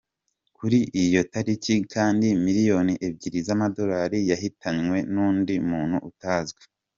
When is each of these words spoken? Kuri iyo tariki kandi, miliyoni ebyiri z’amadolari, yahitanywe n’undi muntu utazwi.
Kuri 0.57 0.79
iyo 1.03 1.21
tariki 1.33 1.75
kandi, 1.93 2.27
miliyoni 2.45 2.93
ebyiri 3.07 3.39
z’amadolari, 3.47 4.19
yahitanywe 4.31 4.97
n’undi 5.13 5.53
muntu 5.69 5.97
utazwi. 6.09 6.61